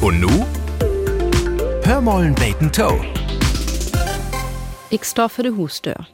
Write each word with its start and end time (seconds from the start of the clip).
Und 0.00 0.20
nu? 0.20 0.46
Hör 1.82 2.00
mollen 2.00 2.34
beten 2.36 2.70
Toe. 2.70 3.04
Ich 4.90 5.02
stehe 5.02 5.28
für 5.28 5.42
de 5.42 5.56
Hustür. 5.56 6.06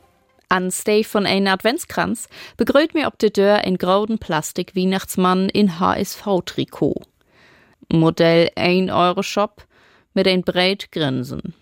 An 0.48 0.70
Steve 0.70 1.04
von 1.04 1.26
ein 1.26 1.46
Adventskranz 1.46 2.28
begrüßt 2.56 2.94
mir 2.94 3.06
ob 3.06 3.18
de 3.18 3.28
Deur 3.28 3.56
ein 3.56 3.76
grauden 3.76 4.18
Plastik 4.18 4.74
Weihnachtsmann 4.74 5.50
in 5.50 5.78
HSV-Trikot. 5.78 7.02
Modell 7.92 8.48
1 8.56 8.90
Euro 8.90 9.22
Shop 9.22 9.66
mit 10.14 10.26
ein 10.26 10.42
breit 10.42 10.90
Grinsen. 10.90 11.52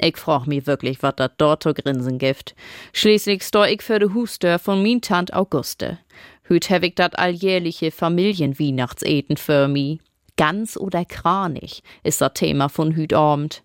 Ich 0.00 0.16
frag 0.18 0.46
mich 0.46 0.68
wirklich, 0.68 1.02
wat 1.02 1.18
dat 1.18 1.32
dort 1.38 1.64
Grinsen 1.64 2.18
gibt. 2.18 2.54
Schließlich 2.92 3.42
steh 3.42 3.72
ich 3.72 3.82
für 3.82 3.98
de 3.98 4.14
Hustür 4.14 4.60
von 4.60 4.82
min 4.82 5.00
Tant 5.00 5.34
Auguste. 5.34 5.98
Hüt 6.44 6.70
hab 6.70 6.84
ich 6.84 6.94
dat 6.94 7.18
alljährliche 7.18 7.90
Familienweihnachtseten 7.90 9.36
für 9.36 9.66
mi. 9.66 9.98
Ganz 10.36 10.76
oder 10.76 11.04
kranig 11.04 11.82
ist 12.02 12.20
das 12.20 12.34
Thema 12.34 12.68
von 12.68 12.94
hüt 12.94 13.12
Abend. 13.12 13.62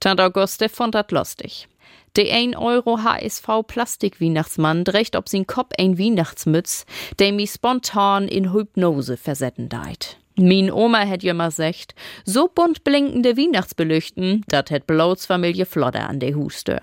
Tant 0.00 0.20
Auguste 0.20 0.68
fand 0.68 0.94
dat 0.94 1.12
lustig. 1.12 1.68
De 2.16 2.32
1 2.32 2.56
Euro 2.56 3.02
HSV 3.02 3.46
Plastik-Weihnachtsmann 3.66 4.84
drecht 4.84 5.16
ob 5.16 5.28
sin 5.28 5.46
Kopf 5.46 5.72
ein 5.78 5.98
Weihnachtsmütz, 5.98 6.86
der 7.18 7.32
mi 7.32 7.46
spontan 7.46 8.26
in 8.26 8.52
Hypnose 8.52 9.16
versetten 9.18 9.68
deit. 9.68 10.16
Min 10.38 10.70
Oma 10.70 11.00
hätt 11.00 11.22
jemmer 11.22 11.50
secht, 11.50 11.94
so 12.24 12.48
bunt 12.48 12.84
blinkende 12.84 13.36
Weihnachtsbelüchten, 13.36 14.44
dat 14.48 14.70
hätt 14.70 14.86
Blauts 14.86 15.26
Familie 15.26 15.66
Flodder 15.66 16.08
an 16.08 16.20
de 16.20 16.34
Hustör. 16.34 16.80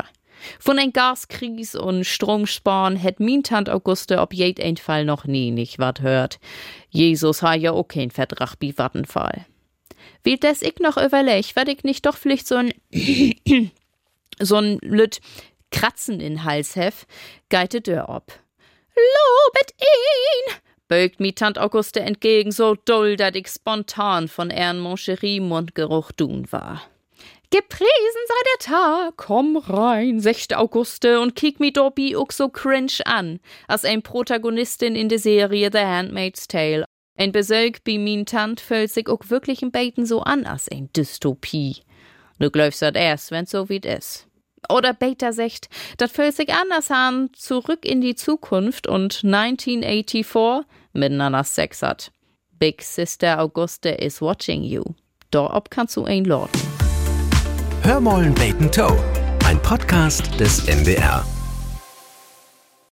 Von 0.59 0.79
ein 0.79 0.93
Gaskries 0.93 1.75
und 1.75 2.05
Stromsparen 2.05 2.95
hätt 2.95 3.20
min 3.20 3.43
Tant 3.43 3.70
Auguste 3.70 4.20
ob 4.20 4.33
jed 4.33 4.59
ein 4.59 4.77
Fall 4.77 5.05
noch 5.05 5.25
nie 5.25 5.52
nicht 5.52 5.79
wat 5.79 6.02
hört. 6.02 6.39
Jesus 6.89 7.41
ha 7.41 7.53
ja 7.53 7.71
auch 7.71 7.88
kein 7.88 8.11
Vertrag 8.11 8.55
bi 8.59 8.77
Wattenfall. 8.77 9.45
Wie 10.23 10.38
des 10.38 10.61
ich 10.61 10.79
noch 10.79 10.97
überleg, 10.97 11.55
werd 11.55 11.69
ich 11.69 11.83
nicht 11.83 12.05
doch 12.05 12.17
vielleicht 12.17 12.47
so 12.47 12.55
ein 12.55 12.73
so'n 14.39 14.80
lüt 14.81 15.19
Kratzen 15.71 16.19
in 16.19 16.44
Hals 16.44 16.75
hef, 16.75 17.05
geite 17.49 17.81
Dör 17.81 18.09
ob. 18.09 18.31
Lobet 18.95 19.73
ihn! 19.80 20.64
bögt 20.88 21.19
mi 21.19 21.33
Tant 21.33 21.58
Auguste 21.58 22.02
entgegen, 22.02 22.52
so 22.52 22.75
doll, 22.75 23.16
dat 23.16 23.36
ich 23.36 23.47
spontan 23.47 24.27
von 24.27 24.52
Ern 24.52 24.80
Moncherie 24.80 25.39
Mundgeruch 25.39 26.11
dun 26.11 26.52
war. 26.52 26.81
Gepriesen 27.53 27.85
sei 28.27 28.33
der 28.51 28.65
Tag, 28.65 29.13
komm 29.15 29.57
rein, 29.57 30.19
sechte 30.19 30.57
Auguste 30.57 31.19
und 31.19 31.35
kick 31.35 31.59
mi 31.59 31.71
dobi 31.71 32.15
uck 32.15 32.33
so 32.33 32.49
cringe 32.49 33.05
an, 33.05 33.39
als 33.67 33.85
ein 33.85 34.01
Protagonistin 34.01 34.95
in 34.95 35.07
der 35.07 35.19
Serie 35.19 35.69
The 35.71 35.77
Handmaid's 35.77 36.47
Tale. 36.47 36.85
Ein 37.15 37.31
Besög 37.31 37.83
bi 37.83 37.99
min 37.99 38.25
Tant 38.25 38.59
fühlt 38.59 38.89
sich 38.89 39.07
uck 39.07 39.29
wirklich 39.29 39.61
im 39.61 39.69
Beten 39.69 40.07
so 40.07 40.21
an 40.21 40.47
als 40.47 40.67
ein 40.67 40.89
Dystopie. 40.93 41.83
Du 42.39 42.49
glaubst 42.49 42.81
dat 42.81 42.95
erst, 42.95 43.29
wenn's 43.29 43.51
so 43.51 43.69
wie 43.69 43.77
is. 43.77 44.25
Oder 44.67 44.95
Beta 44.95 45.31
secht, 45.31 45.69
dat 45.97 46.09
fühlt 46.09 46.33
sich 46.33 46.51
anders 46.51 46.89
an, 46.89 47.29
zurück 47.33 47.85
in 47.85 48.01
die 48.01 48.15
Zukunft 48.15 48.87
und 48.87 49.21
1984 49.23 50.65
miteinander 50.93 51.43
Sex 51.43 51.83
hat. 51.83 52.11
Big 52.57 52.81
Sister 52.81 53.39
Auguste 53.39 53.89
is 53.89 54.23
watching 54.23 54.63
you. 54.63 54.83
Da 55.29 55.53
ob 55.53 55.69
kannst 55.69 55.97
du 55.97 56.05
ein 56.05 56.25
Lord. 56.25 56.49
Hör 57.86 58.00
mollen 58.00 58.34
beten 58.34 58.72
Toe. 58.72 58.98
Ein 59.45 59.59
Podcast 59.59 60.39
des 60.39 60.67
NDR. 60.67 61.42